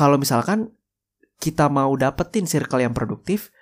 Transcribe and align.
kalau 0.00 0.16
misalkan 0.16 0.72
kita 1.36 1.68
mau 1.68 1.92
dapetin 1.92 2.48
circle 2.48 2.80
yang 2.80 2.96
produktif, 2.96 3.52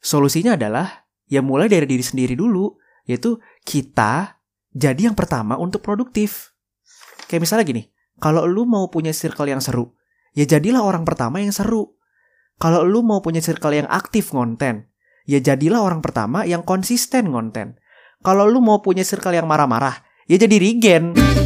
solusinya 0.00 0.56
adalah 0.56 1.04
ya 1.28 1.44
mulai 1.44 1.68
dari 1.68 1.84
diri 1.84 2.00
sendiri 2.00 2.32
dulu, 2.32 2.80
yaitu 3.04 3.36
kita 3.68 4.40
jadi 4.72 5.12
yang 5.12 5.16
pertama 5.16 5.60
untuk 5.60 5.84
produktif. 5.84 6.56
Kayak 7.28 7.44
misalnya 7.44 7.64
gini, 7.68 7.82
kalau 8.16 8.48
lu 8.48 8.64
mau 8.64 8.88
punya 8.88 9.12
circle 9.12 9.52
yang 9.52 9.60
seru, 9.60 9.92
ya 10.32 10.48
jadilah 10.48 10.80
orang 10.80 11.04
pertama 11.04 11.44
yang 11.44 11.52
seru. 11.52 11.92
Kalau 12.56 12.80
lu 12.80 13.04
mau 13.04 13.20
punya 13.20 13.44
circle 13.44 13.84
yang 13.84 13.88
aktif 13.92 14.32
ngonten, 14.32 14.88
ya 15.28 15.44
jadilah 15.44 15.84
orang 15.84 16.00
pertama 16.00 16.48
yang 16.48 16.64
konsisten 16.64 17.36
ngonten. 17.36 17.76
Kalau 18.24 18.48
lu 18.48 18.64
mau 18.64 18.80
punya 18.80 19.04
circle 19.04 19.36
yang 19.36 19.44
marah-marah, 19.44 20.08
ya 20.24 20.40
jadi 20.40 20.56
regen. 20.56 21.39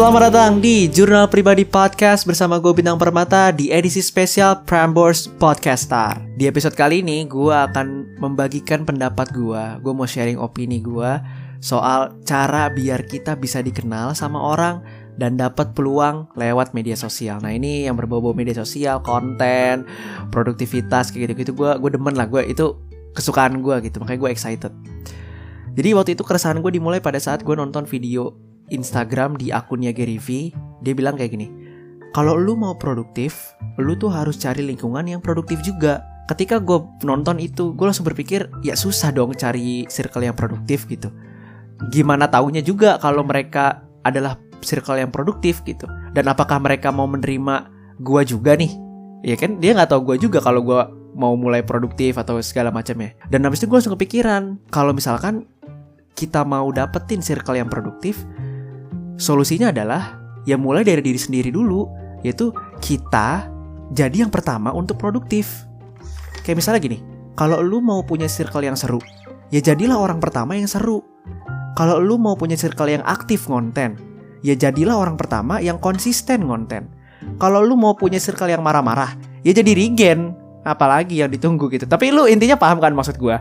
Selamat 0.00 0.32
datang 0.32 0.64
di 0.64 0.88
Jurnal 0.88 1.28
Pribadi 1.28 1.68
Podcast 1.68 2.24
bersama 2.24 2.56
gue 2.56 2.72
Bintang 2.72 2.96
Permata 2.96 3.52
di 3.52 3.68
edisi 3.68 4.00
spesial 4.00 4.64
Prambors 4.64 5.28
Podcast 5.28 5.92
Star. 5.92 6.24
Di 6.40 6.48
episode 6.48 6.72
kali 6.72 7.04
ini 7.04 7.28
gue 7.28 7.52
akan 7.52 8.16
membagikan 8.16 8.88
pendapat 8.88 9.28
gue, 9.36 9.60
gue 9.84 9.92
mau 9.92 10.08
sharing 10.08 10.40
opini 10.40 10.80
gue 10.80 11.20
soal 11.60 12.16
cara 12.24 12.72
biar 12.72 13.04
kita 13.04 13.36
bisa 13.36 13.60
dikenal 13.60 14.16
sama 14.16 14.40
orang 14.40 14.80
dan 15.20 15.36
dapat 15.36 15.76
peluang 15.76 16.32
lewat 16.32 16.72
media 16.72 16.96
sosial. 16.96 17.36
Nah 17.44 17.52
ini 17.52 17.84
yang 17.84 17.92
berbau-bau 17.92 18.32
media 18.32 18.56
sosial, 18.56 19.04
konten, 19.04 19.84
produktivitas 20.32 21.12
kayak 21.12 21.28
gitu-gitu 21.28 21.52
gue 21.52 21.76
gue 21.76 21.90
demen 21.92 22.16
lah 22.16 22.24
gue 22.24 22.40
itu 22.48 22.72
kesukaan 23.12 23.60
gue 23.60 23.84
gitu 23.84 24.00
makanya 24.00 24.16
gue 24.24 24.30
excited. 24.32 24.72
Jadi 25.76 25.88
waktu 25.92 26.16
itu 26.16 26.24
keresahan 26.24 26.56
gue 26.64 26.72
dimulai 26.72 27.04
pada 27.04 27.20
saat 27.20 27.44
gue 27.44 27.52
nonton 27.52 27.84
video 27.84 28.48
Instagram 28.70 29.36
di 29.36 29.50
akunnya 29.50 29.90
Gary 29.90 30.16
V, 30.16 30.54
dia 30.80 30.94
bilang 30.94 31.18
kayak 31.18 31.34
gini. 31.34 31.50
Kalau 32.10 32.34
lu 32.34 32.58
mau 32.58 32.74
produktif, 32.74 33.54
lu 33.78 33.94
tuh 33.94 34.10
harus 34.10 34.34
cari 34.38 34.66
lingkungan 34.66 35.06
yang 35.06 35.22
produktif 35.22 35.62
juga. 35.62 36.02
Ketika 36.26 36.58
gue 36.58 36.82
nonton 37.06 37.38
itu, 37.38 37.74
gue 37.74 37.86
langsung 37.86 38.06
berpikir, 38.06 38.50
ya 38.66 38.74
susah 38.74 39.14
dong 39.14 39.34
cari 39.34 39.86
circle 39.86 40.26
yang 40.26 40.34
produktif 40.34 40.86
gitu. 40.90 41.10
Gimana 41.90 42.26
taunya 42.26 42.62
juga 42.62 42.98
kalau 42.98 43.22
mereka 43.22 43.86
adalah 44.02 44.38
circle 44.62 44.98
yang 44.98 45.10
produktif 45.14 45.62
gitu. 45.62 45.86
Dan 46.10 46.26
apakah 46.26 46.58
mereka 46.58 46.90
mau 46.90 47.06
menerima 47.06 47.70
gue 48.02 48.22
juga 48.26 48.58
nih? 48.58 48.72
Ya 49.22 49.36
kan 49.38 49.62
dia 49.62 49.76
nggak 49.76 49.90
tahu 49.90 50.14
gue 50.14 50.16
juga 50.26 50.42
kalau 50.42 50.62
gue 50.66 50.80
mau 51.14 51.34
mulai 51.34 51.62
produktif 51.62 52.18
atau 52.18 52.38
segala 52.42 52.70
macamnya. 52.70 53.14
Dan 53.30 53.46
habis 53.46 53.62
itu 53.62 53.70
gue 53.70 53.78
langsung 53.78 53.94
kepikiran, 53.98 54.58
kalau 54.70 54.94
misalkan 54.94 55.46
kita 56.14 56.44
mau 56.44 56.68
dapetin 56.74 57.22
circle 57.22 57.56
yang 57.56 57.70
produktif, 57.70 58.26
Solusinya 59.20 59.68
adalah 59.68 60.16
ya 60.48 60.56
mulai 60.56 60.80
dari 60.80 61.04
diri 61.04 61.20
sendiri 61.20 61.52
dulu, 61.52 61.84
yaitu 62.24 62.48
kita 62.80 63.52
jadi 63.92 64.24
yang 64.24 64.32
pertama 64.32 64.72
untuk 64.72 64.96
produktif. 64.96 65.68
Kayak 66.40 66.64
misalnya 66.64 66.80
gini, 66.80 66.98
kalau 67.36 67.60
lu 67.60 67.84
mau 67.84 68.00
punya 68.00 68.24
circle 68.24 68.64
yang 68.64 68.80
seru, 68.80 68.96
ya 69.52 69.60
jadilah 69.60 70.00
orang 70.00 70.24
pertama 70.24 70.56
yang 70.56 70.64
seru. 70.64 71.04
Kalau 71.76 72.00
lu 72.00 72.16
mau 72.16 72.32
punya 72.32 72.56
circle 72.56 72.88
yang 72.88 73.04
aktif 73.04 73.44
ngonten, 73.44 74.00
ya 74.40 74.56
jadilah 74.56 74.96
orang 74.96 75.20
pertama 75.20 75.60
yang 75.60 75.76
konsisten 75.76 76.48
ngonten. 76.48 76.88
Kalau 77.36 77.60
lu 77.60 77.76
mau 77.76 77.92
punya 77.92 78.16
circle 78.16 78.48
yang 78.48 78.64
marah-marah, 78.64 79.20
ya 79.44 79.52
jadi 79.52 79.76
regen. 79.76 80.32
Apalagi 80.60 81.24
yang 81.24 81.32
ditunggu 81.32 81.72
gitu. 81.72 81.88
Tapi 81.88 82.12
lu 82.12 82.28
intinya 82.28 82.52
paham 82.56 82.84
kan 82.84 82.92
maksud 82.92 83.16
gue? 83.16 83.32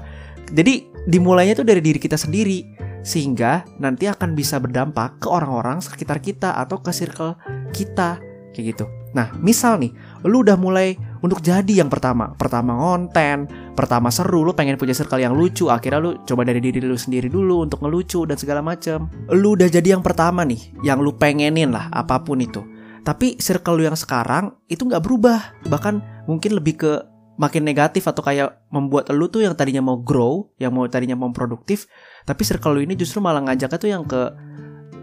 Jadi 0.55 0.87
dimulainya 1.03 1.51
tuh 1.51 1.67
dari 1.67 1.83
diri 1.83 1.99
kita 1.99 2.15
sendiri 2.15 2.63
sehingga 3.01 3.65
nanti 3.79 4.07
akan 4.07 4.35
bisa 4.35 4.59
berdampak 4.59 5.23
ke 5.23 5.27
orang-orang 5.27 5.79
sekitar 5.79 6.19
kita 6.19 6.55
atau 6.59 6.79
ke 6.83 6.91
circle 6.91 7.39
kita 7.71 8.19
kayak 8.51 8.75
gitu. 8.75 8.85
Nah, 9.09 9.33
misal 9.41 9.81
nih, 9.81 9.89
lu 10.29 10.45
udah 10.45 10.53
mulai 10.53 10.93
untuk 11.25 11.41
jadi 11.41 11.81
yang 11.81 11.89
pertama, 11.89 12.37
pertama 12.37 12.77
konten, 12.77 13.49
pertama 13.73 14.13
seru, 14.13 14.45
lu 14.45 14.53
pengen 14.53 14.77
punya 14.77 14.93
circle 14.93 15.17
yang 15.17 15.33
lucu, 15.33 15.65
akhirnya 15.65 15.97
lu 15.97 16.11
coba 16.29 16.45
dari 16.45 16.61
diri 16.61 16.77
lu 16.85 16.93
sendiri 16.93 17.25
dulu 17.25 17.65
untuk 17.65 17.81
ngelucu 17.81 18.29
dan 18.29 18.37
segala 18.37 18.61
macem. 18.61 19.09
Lu 19.33 19.57
udah 19.57 19.65
jadi 19.65 19.97
yang 19.97 20.05
pertama 20.05 20.45
nih, 20.45 20.61
yang 20.85 21.01
lu 21.01 21.17
pengenin 21.17 21.73
lah, 21.73 21.89
apa 21.89 22.21
pun 22.21 22.37
itu. 22.37 22.61
Tapi 23.01 23.41
circle 23.41 23.81
lu 23.81 23.83
yang 23.89 23.97
sekarang 23.97 24.53
itu 24.69 24.85
nggak 24.85 25.01
berubah, 25.01 25.65
bahkan 25.65 26.05
mungkin 26.29 26.53
lebih 26.53 26.77
ke 26.77 26.93
makin 27.39 27.63
negatif 27.63 28.03
atau 28.03 28.19
kayak 28.19 28.67
membuat 28.67 29.07
lu 29.15 29.31
tuh 29.31 29.47
yang 29.47 29.55
tadinya 29.55 29.79
mau 29.79 29.95
grow, 29.95 30.51
yang 30.59 30.75
mau 30.75 30.83
tadinya 30.91 31.15
mau 31.15 31.31
produktif, 31.31 31.87
tapi 32.27 32.43
circle 32.43 32.75
lu 32.75 32.83
ini 32.83 32.99
justru 32.99 33.23
malah 33.23 33.39
ngajaknya 33.47 33.79
tuh 33.79 33.89
yang 33.89 34.03
ke 34.03 34.21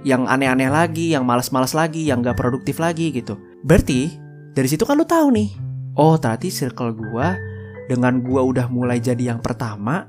yang 0.05 0.29
aneh-aneh 0.29 0.69
lagi, 0.69 1.17
yang 1.17 1.25
malas-malas 1.25 1.73
lagi, 1.73 2.05
yang 2.05 2.21
gak 2.21 2.37
produktif 2.37 2.77
lagi 2.77 3.11
gitu. 3.11 3.41
Berarti 3.65 4.13
dari 4.53 4.69
situ 4.69 4.85
kan 4.85 5.01
lu 5.01 5.09
tahu 5.09 5.33
nih, 5.33 5.49
oh 5.97 6.21
ternyata 6.21 6.53
circle 6.53 6.93
gua 6.93 7.41
dengan 7.89 8.21
gua 8.21 8.45
udah 8.45 8.69
mulai 8.69 9.01
jadi 9.01 9.33
yang 9.33 9.41
pertama, 9.41 10.05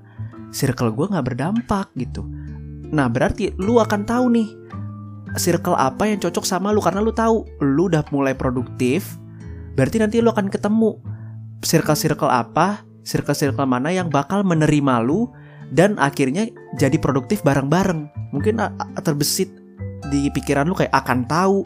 circle 0.51 0.91
gua 0.91 1.07
nggak 1.15 1.25
berdampak 1.31 1.95
gitu. 1.95 2.27
Nah 2.91 3.07
berarti 3.07 3.55
lu 3.55 3.79
akan 3.79 4.03
tahu 4.03 4.25
nih 4.35 4.49
circle 5.39 5.79
apa 5.79 6.11
yang 6.11 6.19
cocok 6.19 6.43
sama 6.43 6.75
lu 6.75 6.83
karena 6.83 6.99
lu 6.99 7.15
tahu 7.15 7.47
lu 7.63 7.87
udah 7.87 8.03
mulai 8.11 8.35
produktif, 8.35 9.15
berarti 9.79 10.03
nanti 10.03 10.19
lu 10.19 10.27
akan 10.27 10.51
ketemu 10.51 10.99
circle-circle 11.63 12.29
apa, 12.29 12.85
circle-circle 13.07 13.65
mana 13.65 13.93
yang 13.93 14.11
bakal 14.11 14.43
menerima 14.43 15.01
lu 15.01 15.31
dan 15.71 15.95
akhirnya 15.97 16.47
jadi 16.75 16.95
produktif 16.99 17.43
bareng-bareng. 17.43 18.07
Mungkin 18.35 18.59
terbesit 19.01 19.49
di 20.11 20.29
pikiran 20.31 20.67
lu 20.67 20.75
kayak 20.75 20.93
akan 20.93 21.25
tahu. 21.25 21.63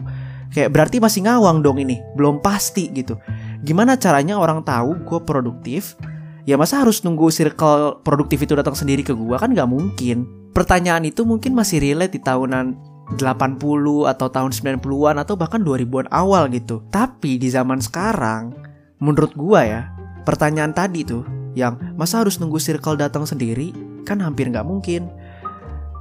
Kayak 0.51 0.75
berarti 0.75 0.99
masih 0.99 1.23
ngawang 1.23 1.63
dong 1.63 1.79
ini, 1.79 2.03
belum 2.19 2.43
pasti 2.43 2.91
gitu. 2.91 3.15
Gimana 3.63 3.95
caranya 3.95 4.35
orang 4.35 4.67
tahu 4.67 4.99
gue 5.07 5.19
produktif? 5.23 5.95
Ya 6.43 6.59
masa 6.59 6.83
harus 6.83 6.99
nunggu 7.07 7.31
circle 7.31 8.03
produktif 8.03 8.43
itu 8.43 8.51
datang 8.57 8.75
sendiri 8.75 8.99
ke 8.99 9.15
gue 9.15 9.37
kan 9.39 9.53
gak 9.55 9.69
mungkin. 9.71 10.27
Pertanyaan 10.51 11.07
itu 11.07 11.23
mungkin 11.23 11.55
masih 11.55 11.79
relate 11.79 12.17
di 12.17 12.21
tahunan 12.21 12.75
80 13.15 14.11
atau 14.11 14.27
tahun 14.27 14.51
90-an 14.51 15.23
atau 15.23 15.39
bahkan 15.39 15.63
2000-an 15.63 16.11
awal 16.11 16.51
gitu. 16.51 16.83
Tapi 16.91 17.39
di 17.39 17.47
zaman 17.47 17.79
sekarang 17.79 18.51
Menurut 19.01 19.33
gua 19.33 19.65
ya, 19.65 19.81
pertanyaan 20.23 20.71
tadi 20.77 21.01
tuh 21.01 21.25
yang 21.57 21.75
masa 21.97 22.21
harus 22.21 22.37
nunggu 22.37 22.61
circle 22.61 22.95
datang 22.95 23.27
sendiri 23.27 23.73
kan 24.05 24.21
hampir 24.21 24.47
nggak 24.47 24.63
mungkin. 24.63 25.09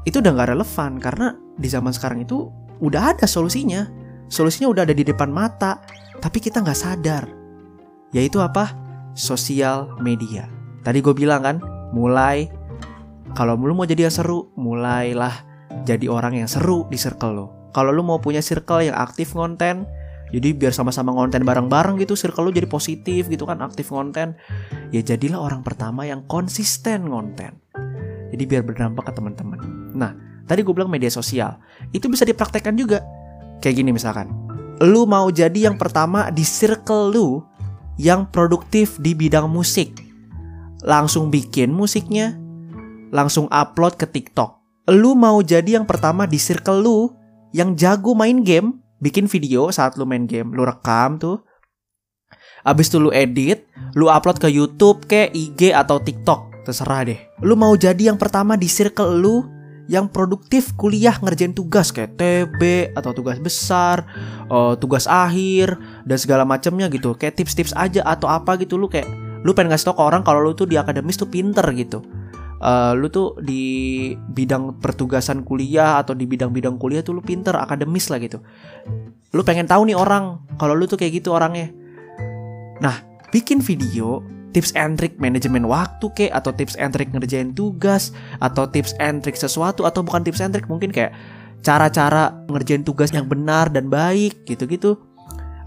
Itu 0.05 0.21
udah 0.21 0.33
nggak 0.37 0.51
relevan 0.53 1.01
karena 1.01 1.33
di 1.57 1.69
zaman 1.69 1.93
sekarang 1.97 2.23
itu 2.29 2.53
udah 2.85 3.17
ada 3.17 3.25
solusinya. 3.25 3.89
Solusinya 4.31 4.71
udah 4.71 4.83
ada 4.87 4.95
di 4.95 5.03
depan 5.03 5.33
mata, 5.33 5.83
tapi 6.23 6.39
kita 6.39 6.63
nggak 6.63 6.79
sadar. 6.79 7.25
Yaitu 8.15 8.39
apa? 8.39 8.71
Sosial 9.17 9.99
media. 9.99 10.47
Tadi 10.87 11.03
gue 11.03 11.13
bilang 11.13 11.43
kan, 11.43 11.57
mulai 11.91 12.47
kalau 13.35 13.55
lu 13.55 13.75
mau 13.75 13.87
jadi 13.87 14.07
yang 14.07 14.15
seru, 14.15 14.51
mulailah 14.55 15.35
jadi 15.87 16.07
orang 16.11 16.39
yang 16.39 16.49
seru 16.51 16.87
di 16.91 16.99
circle 16.99 17.33
lo. 17.35 17.47
Kalau 17.71 17.95
lu 17.95 18.03
mau 18.03 18.19
punya 18.19 18.43
circle 18.43 18.91
yang 18.91 18.97
aktif 18.99 19.35
konten, 19.35 19.87
jadi 20.31 20.55
biar 20.55 20.71
sama-sama 20.71 21.11
ngonten 21.11 21.43
bareng-bareng 21.43 21.99
gitu 21.99 22.15
circle 22.15 22.47
lu 22.47 22.55
jadi 22.55 22.71
positif 22.71 23.27
gitu 23.27 23.43
kan 23.47 23.59
aktif 23.67 23.91
ngonten. 23.91 24.39
Ya 24.95 25.03
jadilah 25.03 25.43
orang 25.43 25.67
pertama 25.67 26.07
yang 26.07 26.23
konsisten 26.31 27.11
ngonten. 27.11 27.59
Jadi 28.31 28.43
biar 28.47 28.63
berdampak 28.63 29.11
ke 29.11 29.13
teman-teman. 29.19 29.59
Nah 29.91 30.15
tadi 30.47 30.63
gue 30.63 30.71
bilang 30.71 30.91
media 30.91 31.11
sosial. 31.11 31.59
Itu 31.91 32.07
bisa 32.07 32.23
dipraktekkan 32.23 32.79
juga. 32.79 33.03
Kayak 33.59 33.75
gini 33.83 33.91
misalkan. 33.91 34.31
Lu 34.81 35.05
mau 35.05 35.29
jadi 35.29 35.69
yang 35.69 35.77
pertama 35.77 36.31
di 36.31 36.47
circle 36.47 37.11
lu 37.11 37.43
yang 37.99 38.31
produktif 38.31 38.97
di 39.03 39.13
bidang 39.13 39.51
musik. 39.51 39.99
Langsung 40.87 41.29
bikin 41.29 41.75
musiknya 41.75 42.39
langsung 43.11 43.51
upload 43.51 43.99
ke 43.99 44.07
TikTok. 44.07 44.63
Lu 44.95 45.19
mau 45.19 45.43
jadi 45.43 45.77
yang 45.83 45.85
pertama 45.85 46.25
di 46.25 46.39
circle 46.39 46.81
lu 46.81 46.99
yang 47.51 47.75
jago 47.75 48.15
main 48.15 48.47
game 48.47 48.79
bikin 49.01 49.27
video 49.27 49.73
saat 49.73 49.97
lu 49.97 50.05
main 50.05 50.29
game, 50.29 50.53
lu 50.53 50.63
rekam 50.63 51.17
tuh. 51.17 51.41
Abis 52.61 52.93
itu 52.93 53.01
lu 53.01 53.09
edit, 53.11 53.65
lu 53.97 54.13
upload 54.13 54.37
ke 54.37 54.49
YouTube, 54.53 55.09
ke 55.09 55.33
IG 55.33 55.73
atau 55.73 55.97
TikTok, 55.97 56.69
terserah 56.69 57.09
deh. 57.09 57.21
Lu 57.41 57.57
mau 57.57 57.73
jadi 57.73 58.13
yang 58.13 58.21
pertama 58.21 58.55
di 58.55 58.69
circle 58.69 59.17
lu 59.17 59.49
yang 59.91 60.07
produktif 60.07 60.77
kuliah 60.79 61.17
ngerjain 61.19 61.51
tugas 61.51 61.91
kayak 61.91 62.15
TB 62.15 62.95
atau 62.95 63.11
tugas 63.11 63.41
besar, 63.43 64.07
uh, 64.47 64.77
tugas 64.79 65.09
akhir 65.09 65.75
dan 66.07 66.19
segala 66.21 66.45
macamnya 66.45 66.87
gitu. 66.93 67.17
Kayak 67.17 67.43
tips-tips 67.43 67.75
aja 67.75 68.05
atau 68.05 68.29
apa 68.31 68.61
gitu 68.61 68.77
lu 68.77 68.87
kayak 68.87 69.09
lu 69.41 69.57
pengen 69.57 69.73
ngasih 69.73 69.91
tau 69.91 69.97
ke 69.97 70.03
orang 70.05 70.23
kalau 70.23 70.45
lu 70.45 70.53
tuh 70.53 70.69
di 70.69 70.77
akademis 70.77 71.17
tuh 71.17 71.27
pinter 71.27 71.65
gitu 71.73 72.05
uh, 72.61 72.93
lu 72.95 73.09
tuh 73.09 73.37
di 73.41 74.13
bidang 74.15 74.79
pertugasan 74.79 75.43
kuliah 75.43 75.99
atau 75.99 76.13
di 76.13 76.29
bidang-bidang 76.29 76.77
kuliah 76.77 77.01
tuh 77.01 77.19
lu 77.19 77.23
pinter 77.25 77.57
akademis 77.57 78.13
lah 78.13 78.21
gitu. 78.21 78.39
Lu 79.35 79.43
pengen 79.43 79.67
tahu 79.67 79.89
nih 79.89 79.97
orang 79.97 80.45
kalau 80.61 80.77
lu 80.77 80.85
tuh 80.87 81.01
kayak 81.01 81.25
gitu 81.25 81.33
orangnya. 81.35 81.73
Nah 82.79 83.03
bikin 83.33 83.65
video 83.65 84.21
tips 84.51 84.75
and 84.75 84.99
trick 84.99 85.17
manajemen 85.23 85.67
waktu 85.67 86.07
kek 86.15 86.31
atau 86.35 86.51
tips 86.51 86.75
and 86.77 86.91
trick 86.93 87.11
ngerjain 87.15 87.55
tugas 87.55 88.11
atau 88.43 88.67
tips 88.67 88.95
and 88.99 89.23
trick 89.23 89.39
sesuatu 89.39 89.87
atau 89.87 90.03
bukan 90.03 90.27
tips 90.27 90.43
and 90.43 90.53
trick 90.53 90.67
mungkin 90.67 90.91
kayak 90.91 91.15
cara-cara 91.61 92.35
ngerjain 92.49 92.83
tugas 92.83 93.13
yang 93.15 93.29
benar 93.29 93.71
dan 93.71 93.93
baik 93.93 94.43
gitu-gitu. 94.49 94.99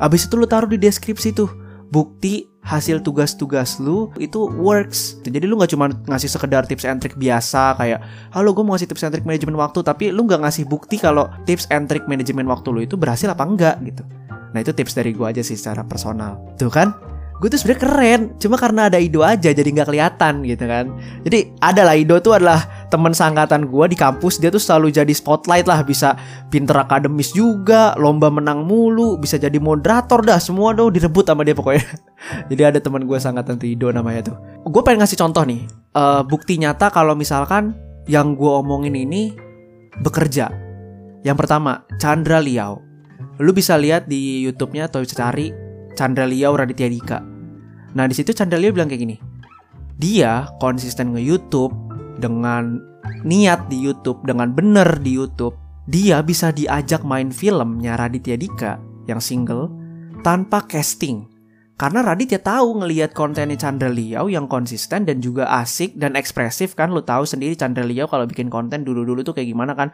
Abis 0.01 0.27
itu 0.27 0.35
lu 0.35 0.49
taruh 0.49 0.67
di 0.67 0.75
deskripsi 0.75 1.31
tuh 1.31 1.62
bukti 1.93 2.49
hasil 2.65 3.05
tugas-tugas 3.05 3.77
lu 3.77 4.09
itu 4.17 4.49
works. 4.57 5.21
Jadi 5.21 5.45
lu 5.45 5.61
nggak 5.61 5.77
cuma 5.77 5.93
ngasih 6.09 6.25
sekedar 6.25 6.65
tips 6.65 6.89
and 6.89 6.97
trick 6.97 7.13
biasa 7.13 7.77
kayak 7.77 8.01
halo 8.33 8.49
gue 8.57 8.65
mau 8.65 8.73
ngasih 8.73 8.89
tips 8.89 9.05
and 9.05 9.13
trick 9.13 9.27
manajemen 9.29 9.53
waktu 9.53 9.85
tapi 9.85 10.09
lu 10.09 10.25
nggak 10.25 10.41
ngasih 10.41 10.65
bukti 10.65 10.97
kalau 10.97 11.29
tips 11.45 11.69
and 11.69 11.85
trick 11.85 12.09
manajemen 12.09 12.49
waktu 12.49 12.73
lu 12.73 12.81
itu 12.81 12.97
berhasil 12.97 13.29
apa 13.29 13.45
enggak 13.45 13.77
gitu. 13.85 14.01
Nah 14.57 14.59
itu 14.65 14.73
tips 14.73 14.97
dari 14.97 15.13
gue 15.13 15.25
aja 15.29 15.45
sih 15.45 15.53
secara 15.53 15.85
personal. 15.85 16.41
Tuh 16.57 16.73
kan? 16.73 17.13
gue 17.43 17.51
tuh 17.51 17.59
sebenarnya 17.59 17.81
keren 17.83 18.21
cuma 18.39 18.55
karena 18.55 18.87
ada 18.87 18.95
Ido 18.95 19.19
aja 19.19 19.51
jadi 19.51 19.67
nggak 19.67 19.91
kelihatan 19.91 20.47
gitu 20.47 20.63
kan 20.63 20.95
jadi 21.27 21.51
ada 21.59 21.83
lah 21.83 21.99
Ido 21.99 22.15
tuh 22.23 22.39
adalah 22.39 22.82
teman 22.93 23.09
sangkatan 23.09 23.73
gue 23.73 23.85
di 23.89 23.97
kampus 23.97 24.37
dia 24.37 24.53
tuh 24.53 24.61
selalu 24.61 24.93
jadi 24.93 25.09
spotlight 25.09 25.65
lah 25.65 25.81
bisa 25.81 26.13
pinter 26.53 26.77
akademis 26.77 27.33
juga 27.33 27.97
lomba 27.97 28.29
menang 28.29 28.69
mulu 28.69 29.17
bisa 29.17 29.41
jadi 29.41 29.57
moderator 29.57 30.21
dah 30.21 30.37
semua 30.37 30.77
tuh 30.77 30.93
direbut 30.93 31.25
sama 31.25 31.41
dia 31.41 31.57
pokoknya. 31.57 31.81
Jadi 32.53 32.61
ada 32.61 32.79
teman 32.79 33.03
gue 33.03 33.17
sangkatan 33.17 33.57
tuh 33.57 33.67
Ido 33.67 33.89
namanya 33.89 34.31
tuh. 34.31 34.37
Gue 34.69 34.85
pengen 34.85 35.01
ngasih 35.03 35.19
contoh 35.19 35.43
nih 35.43 35.65
uh, 35.97 36.21
bukti 36.21 36.61
nyata 36.61 36.93
kalau 36.93 37.17
misalkan 37.17 37.73
yang 38.05 38.37
gue 38.37 38.53
omongin 38.61 38.93
ini 38.93 39.33
bekerja. 39.99 40.53
Yang 41.25 41.37
pertama 41.43 41.83
Chandra 41.97 42.39
Liao. 42.39 42.79
Lu 43.41 43.51
bisa 43.51 43.75
lihat 43.75 44.05
di 44.05 44.45
YouTube-nya 44.45 44.87
atau 44.87 45.01
bisa 45.01 45.17
cari 45.17 45.49
Chandra 45.97 46.29
Liao 46.29 46.53
Raditya 46.53 46.87
Dika. 46.87 47.19
Nah 47.97 48.05
di 48.05 48.13
situ 48.13 48.31
Chandra 48.37 48.61
bilang 48.61 48.85
kayak 48.85 49.01
gini, 49.01 49.17
dia 49.97 50.49
konsisten 50.57 51.13
nge-YouTube 51.13 51.71
dengan 52.19 52.79
niat 53.23 53.67
di 53.71 53.77
YouTube, 53.81 54.21
dengan 54.27 54.53
bener 54.53 55.01
di 55.01 55.17
YouTube, 55.17 55.57
dia 55.89 56.23
bisa 56.23 56.53
diajak 56.53 57.03
main 57.03 57.33
filmnya 57.33 57.99
Raditya 57.99 58.39
Dika 58.39 58.79
yang 59.09 59.19
single 59.19 59.67
tanpa 60.23 60.63
casting. 60.63 61.32
Karena 61.73 62.05
Radit 62.05 62.29
ya 62.29 62.37
tahu 62.37 62.85
ngelihat 62.85 63.17
kontennya 63.17 63.57
Chandra 63.57 63.89
Liao 63.89 64.29
yang 64.29 64.45
konsisten 64.45 65.09
dan 65.09 65.25
juga 65.25 65.49
asik 65.57 65.97
dan 65.97 66.13
ekspresif 66.13 66.77
kan. 66.77 66.93
Lu 66.93 67.01
tahu 67.01 67.25
sendiri 67.25 67.57
Chandra 67.57 67.81
Liao 67.81 68.05
kalau 68.05 68.29
bikin 68.29 68.53
konten 68.53 68.85
dulu-dulu 68.85 69.25
tuh 69.25 69.33
kayak 69.33 69.49
gimana 69.49 69.73
kan. 69.73 69.89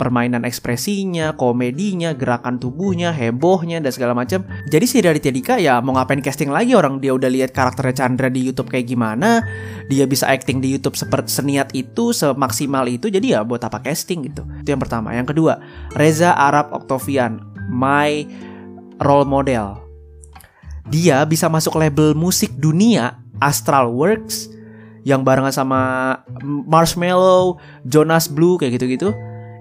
Permainan 0.00 0.48
ekspresinya, 0.48 1.36
komedinya, 1.36 2.16
gerakan 2.16 2.56
tubuhnya, 2.56 3.12
hebohnya 3.12 3.84
dan 3.84 3.92
segala 3.92 4.16
macam. 4.16 4.48
Jadi 4.72 4.84
si 4.88 5.04
Raditya 5.04 5.28
Dika 5.28 5.54
ya 5.60 5.84
mau 5.84 5.92
ngapain 5.92 6.24
casting 6.24 6.48
lagi 6.48 6.72
orang 6.72 7.04
dia 7.04 7.12
udah 7.12 7.28
lihat 7.28 7.52
karakternya 7.52 8.00
Chandra 8.00 8.32
di 8.32 8.40
YouTube 8.40 8.72
kayak 8.72 8.88
gimana. 8.88 9.44
Dia 9.92 10.08
bisa 10.08 10.24
acting 10.24 10.64
di 10.64 10.72
YouTube 10.72 10.96
seperti 10.96 11.36
seniat 11.36 11.76
itu, 11.76 12.16
semaksimal 12.16 12.88
itu. 12.88 13.12
Jadi 13.12 13.36
ya 13.36 13.44
buat 13.44 13.60
apa 13.60 13.84
casting 13.84 14.24
gitu. 14.24 14.48
Itu 14.64 14.72
yang 14.72 14.80
pertama. 14.80 15.12
Yang 15.12 15.36
kedua, 15.36 15.60
Reza 15.92 16.32
Arab 16.32 16.72
Octavian, 16.72 17.44
my 17.68 18.24
role 19.04 19.28
model 19.28 19.89
dia 20.90 21.22
bisa 21.22 21.46
masuk 21.46 21.78
label 21.78 22.18
musik 22.18 22.50
dunia 22.58 23.22
Astral 23.38 23.94
Works 23.94 24.50
yang 25.06 25.24
barengan 25.24 25.54
sama 25.54 25.80
Marshmallow, 26.44 27.56
Jonas 27.88 28.28
Blue 28.28 28.60
kayak 28.60 28.76
gitu-gitu. 28.76 29.14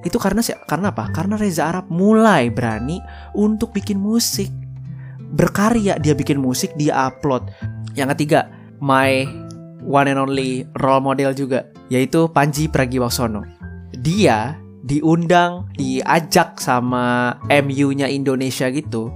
Itu 0.03 0.17
karena 0.19 0.43
karena 0.67 0.91
apa? 0.91 1.13
Karena 1.13 1.39
Reza 1.39 1.69
Arab 1.69 1.87
mulai 1.87 2.51
berani 2.51 2.99
untuk 3.37 3.71
bikin 3.71 4.01
musik. 4.01 4.51
Berkarya 5.29 6.01
dia 6.01 6.17
bikin 6.17 6.41
musik, 6.41 6.73
dia 6.75 7.07
upload. 7.07 7.47
Yang 7.93 8.17
ketiga, 8.17 8.49
my 8.81 9.29
one 9.85 10.09
and 10.09 10.19
only 10.19 10.65
role 10.81 11.03
model 11.03 11.31
juga, 11.37 11.69
yaitu 11.93 12.25
Panji 12.33 12.65
Pragiwaksono. 12.67 13.45
Dia 13.93 14.57
diundang, 14.81 15.69
diajak 15.77 16.57
sama 16.57 17.37
MU-nya 17.47 18.09
Indonesia 18.09 18.71
gitu 18.73 19.13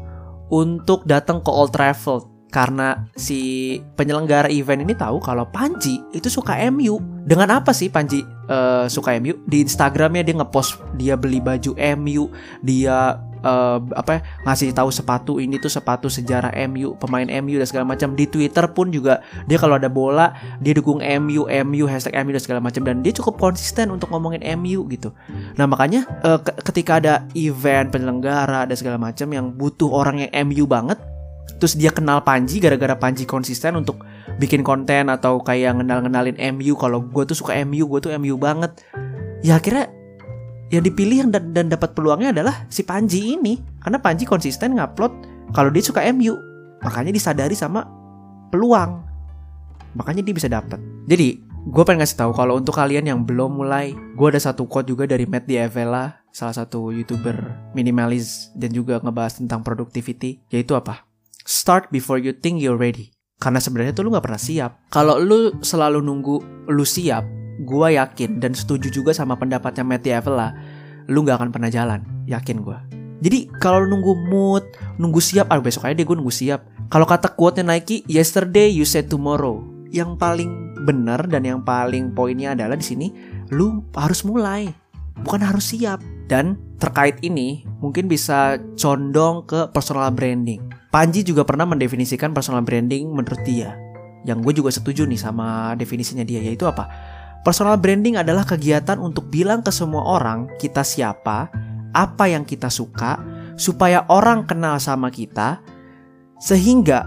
untuk 0.51 1.07
datang 1.07 1.39
ke 1.39 1.51
Old 1.51 1.71
Trafford 1.71 2.33
karena 2.53 3.09
si 3.17 3.81
penyelenggara 3.97 4.45
event 4.53 4.85
ini 4.85 4.93
tahu 4.93 5.17
kalau 5.17 5.49
Panji 5.49 5.97
itu 6.13 6.29
suka 6.29 6.53
MU. 6.69 7.01
Dengan 7.25 7.49
apa 7.57 7.73
sih 7.73 7.89
Panji 7.89 8.21
uh, 8.47 8.85
suka 8.85 9.17
MU? 9.17 9.33
Di 9.49 9.65
Instagramnya 9.65 10.21
dia 10.21 10.37
ngepost 10.37 10.77
dia 10.93 11.17
beli 11.17 11.41
baju 11.41 11.73
MU, 11.97 12.29
dia 12.61 13.17
uh, 13.43 13.79
apa 13.93 14.11
ya, 14.17 14.21
ngasih 14.47 14.73
tahu 14.73 14.89
sepatu 14.89 15.37
ini 15.37 15.59
tuh 15.59 15.69
sepatu 15.69 16.07
sejarah 16.09 16.55
MU, 16.71 16.95
pemain 16.97 17.27
MU 17.43 17.59
dan 17.59 17.67
segala 17.67 17.85
macam. 17.85 18.15
Di 18.15 18.25
Twitter 18.25 18.65
pun 18.71 18.89
juga 18.89 19.21
dia 19.45 19.59
kalau 19.59 19.77
ada 19.77 19.91
bola 19.91 20.33
dia 20.63 20.73
dukung 20.73 21.03
MU, 21.03 21.45
MU 21.45 21.85
hashtag 21.85 22.17
MU 22.23 22.33
dan 22.33 22.43
segala 22.43 22.59
macam 22.63 22.81
dan 22.87 23.03
dia 23.03 23.13
cukup 23.13 23.37
konsisten 23.37 23.91
untuk 23.91 24.09
ngomongin 24.09 24.41
MU 24.57 24.87
gitu. 24.89 25.11
Nah 25.59 25.67
makanya 25.67 26.07
uh, 26.23 26.39
ketika 26.41 26.97
ada 26.97 27.27
event 27.35 27.91
penyelenggara 27.91 28.65
dan 28.65 28.75
segala 28.79 28.97
macam 28.97 29.27
yang 29.29 29.51
butuh 29.53 29.91
orang 29.91 30.25
yang 30.25 30.31
MU 30.49 30.65
banget, 30.65 30.97
terus 31.59 31.75
dia 31.75 31.91
kenal 31.91 32.23
Panji 32.23 32.57
gara-gara 32.63 32.95
Panji 32.95 33.27
konsisten 33.27 33.75
untuk 33.77 34.01
bikin 34.39 34.65
konten 34.65 35.11
atau 35.11 35.39
kayak 35.43 35.77
ngenal-ngenalin 35.77 36.39
MU 36.57 36.73
kalau 36.79 37.03
gue 37.03 37.23
tuh 37.27 37.37
suka 37.37 37.59
MU, 37.67 37.85
gue 37.85 37.99
tuh 37.99 38.11
MU 38.17 38.39
banget. 38.39 38.71
Ya 39.43 39.59
akhirnya 39.59 39.91
yang 40.73 40.81
dipilih 40.81 41.17
yang 41.25 41.29
dan, 41.29 41.53
dan 41.53 41.69
dapat 41.69 41.93
peluangnya 41.93 42.33
adalah 42.33 42.65
si 42.73 42.81
Panji 42.81 43.37
ini. 43.37 43.61
Karena 43.77 44.01
Panji 44.01 44.25
konsisten 44.25 44.73
ngupload 44.73 45.13
kalau 45.53 45.69
dia 45.69 45.85
suka 45.85 46.01
MU 46.09 46.33
makanya 46.81 47.13
disadari 47.13 47.53
sama 47.53 47.85
peluang. 48.49 49.05
Makanya 49.93 50.25
dia 50.25 50.33
bisa 50.33 50.49
dapat 50.49 50.81
jadi 51.03 51.35
gue 51.43 51.83
pengen 51.83 52.03
ngasih 52.03 52.19
tahu 52.19 52.31
kalau 52.35 52.59
untuk 52.59 52.75
kalian 52.75 53.07
yang 53.07 53.19
belum 53.23 53.59
mulai 53.59 53.95
gue 53.95 54.27
ada 54.27 54.39
satu 54.39 54.67
quote 54.67 54.87
juga 54.87 55.03
dari 55.07 55.27
Matt 55.27 55.47
Diavela 55.47 56.23
salah 56.31 56.55
satu 56.55 56.91
youtuber 56.91 57.35
minimalis 57.75 58.51
dan 58.55 58.71
juga 58.71 58.99
ngebahas 59.03 59.39
tentang 59.39 59.61
productivity 59.63 60.43
yaitu 60.51 60.75
apa? 60.79 61.03
Start 61.43 61.91
before 61.91 62.19
you 62.23 62.31
think 62.31 62.63
you're 62.63 62.79
ready. 62.79 63.11
Karena 63.35 63.59
sebenarnya 63.59 63.91
tuh 63.91 64.07
lu 64.07 64.15
nggak 64.15 64.23
pernah 64.23 64.39
siap. 64.39 64.71
Kalau 64.87 65.19
lu 65.19 65.59
selalu 65.59 65.99
nunggu 65.99 66.39
lu 66.71 66.87
siap 66.87 67.42
gue 67.61 67.87
yakin 67.93 68.41
dan 68.41 68.57
setuju 68.57 68.89
juga 68.89 69.11
sama 69.13 69.37
pendapatnya 69.37 69.85
Matt 69.85 70.01
Diavela, 70.07 70.55
lu 71.11 71.21
gak 71.21 71.37
akan 71.43 71.49
pernah 71.53 71.69
jalan, 71.69 72.01
yakin 72.25 72.65
gue. 72.65 72.77
Jadi 73.23 73.47
kalau 73.61 73.85
lu 73.85 73.95
nunggu 73.95 74.13
mood, 74.27 74.63
nunggu 74.99 75.23
siap, 75.23 75.47
ah 75.47 75.61
besok 75.61 75.87
aja 75.87 75.95
deh 75.95 76.03
gue 76.03 76.17
nunggu 76.17 76.33
siap. 76.33 76.67
Kalau 76.91 77.07
kata 77.07 77.31
quote-nya 77.31 77.63
Nike, 77.63 78.03
yesterday 78.11 78.67
you 78.67 78.83
said 78.83 79.07
tomorrow. 79.07 79.63
Yang 79.93 80.19
paling 80.19 80.51
benar 80.83 81.23
dan 81.31 81.47
yang 81.47 81.61
paling 81.63 82.11
poinnya 82.11 82.51
adalah 82.51 82.75
di 82.75 82.83
sini, 82.83 83.07
lu 83.53 83.79
harus 83.95 84.27
mulai, 84.27 84.67
bukan 85.23 85.39
harus 85.39 85.71
siap. 85.71 86.03
Dan 86.27 86.59
terkait 86.83 87.23
ini, 87.23 87.63
mungkin 87.79 88.11
bisa 88.11 88.59
condong 88.75 89.47
ke 89.47 89.71
personal 89.71 90.11
branding. 90.11 90.59
Panji 90.91 91.23
juga 91.23 91.47
pernah 91.47 91.63
mendefinisikan 91.63 92.35
personal 92.35 92.61
branding 92.61 93.07
menurut 93.07 93.39
dia. 93.47 93.79
Yang 94.27 94.37
gue 94.43 94.53
juga 94.59 94.69
setuju 94.71 95.07
nih 95.07 95.19
sama 95.19 95.77
definisinya 95.79 96.27
dia, 96.27 96.43
yaitu 96.43 96.67
apa? 96.67 96.91
Personal 97.43 97.75
branding 97.75 98.15
adalah 98.15 98.47
kegiatan 98.47 98.95
untuk 99.03 99.27
bilang 99.27 99.59
ke 99.59 99.67
semua 99.67 100.07
orang 100.07 100.47
kita 100.63 100.79
siapa, 100.79 101.51
apa 101.91 102.25
yang 102.31 102.47
kita 102.47 102.71
suka, 102.71 103.19
supaya 103.59 104.07
orang 104.07 104.47
kenal 104.47 104.79
sama 104.79 105.11
kita, 105.11 105.59
sehingga 106.39 107.03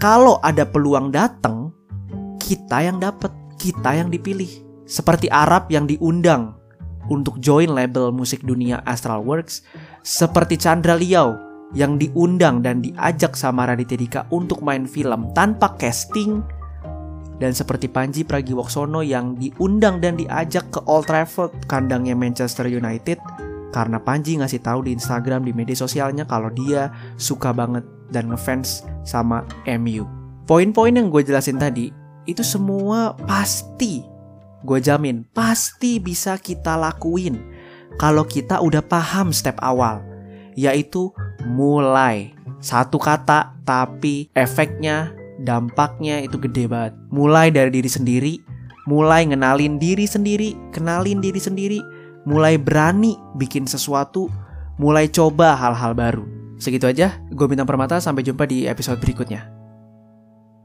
kalau 0.00 0.40
ada 0.40 0.64
peluang 0.64 1.12
datang, 1.12 1.68
kita 2.40 2.80
yang 2.80 2.96
dapat, 2.96 3.28
kita 3.60 3.92
yang 3.92 4.08
dipilih. 4.08 4.48
Seperti 4.88 5.28
Arab 5.28 5.68
yang 5.68 5.84
diundang 5.84 6.56
untuk 7.12 7.36
join 7.44 7.68
label 7.68 8.08
musik 8.08 8.40
dunia 8.40 8.80
Astral 8.88 9.20
Works, 9.20 9.68
seperti 10.00 10.56
Chandra 10.56 10.96
Liao 10.96 11.36
yang 11.76 12.00
diundang 12.00 12.64
dan 12.64 12.80
diajak 12.80 13.36
sama 13.36 13.68
Raditya 13.68 13.98
Dika 14.00 14.20
untuk 14.32 14.64
main 14.64 14.88
film 14.88 15.28
tanpa 15.36 15.76
casting 15.76 16.40
dan 17.42 17.50
seperti 17.50 17.90
Panji 17.90 18.22
Pragiwaksono 18.22 19.02
yang 19.02 19.34
diundang 19.34 19.98
dan 19.98 20.14
diajak 20.14 20.70
ke 20.70 20.80
Old 20.86 21.10
Trafford 21.10 21.54
kandangnya 21.66 22.14
Manchester 22.14 22.70
United 22.70 23.18
karena 23.74 23.98
Panji 23.98 24.38
ngasih 24.38 24.62
tahu 24.62 24.86
di 24.86 24.94
Instagram 24.94 25.42
di 25.42 25.50
media 25.50 25.74
sosialnya 25.74 26.22
kalau 26.22 26.50
dia 26.54 26.94
suka 27.18 27.50
banget 27.50 27.82
dan 28.14 28.30
ngefans 28.30 28.86
sama 29.02 29.42
MU. 29.66 30.06
Poin-poin 30.46 30.94
yang 30.94 31.10
gue 31.10 31.26
jelasin 31.26 31.58
tadi 31.58 31.90
itu 32.24 32.40
semua 32.40 33.18
pasti 33.28 34.04
gue 34.64 34.80
jamin 34.80 35.28
pasti 35.36 36.00
bisa 36.00 36.40
kita 36.40 36.80
lakuin 36.80 37.36
kalau 38.00 38.24
kita 38.24 38.64
udah 38.64 38.80
paham 38.80 39.28
step 39.28 39.60
awal 39.60 40.00
yaitu 40.56 41.12
mulai 41.44 42.32
satu 42.64 42.96
kata 42.96 43.60
tapi 43.68 44.32
efeknya 44.32 45.12
dampaknya 45.44 46.24
itu 46.24 46.40
gede 46.40 46.66
banget. 46.66 46.96
Mulai 47.12 47.52
dari 47.52 47.70
diri 47.70 47.90
sendiri, 47.92 48.34
mulai 48.90 49.28
ngenalin 49.28 49.78
diri 49.78 50.08
sendiri, 50.08 50.56
kenalin 50.74 51.22
diri 51.22 51.38
sendiri, 51.38 51.80
mulai 52.26 52.58
berani 52.58 53.14
bikin 53.36 53.68
sesuatu, 53.68 54.26
mulai 54.80 55.06
coba 55.12 55.54
hal-hal 55.54 55.94
baru. 55.94 56.24
Segitu 56.58 56.88
aja, 56.88 57.14
gue 57.30 57.46
bintang 57.46 57.68
permata 57.68 58.00
sampai 58.00 58.24
jumpa 58.24 58.48
di 58.48 58.64
episode 58.64 58.98
berikutnya. 58.98 59.53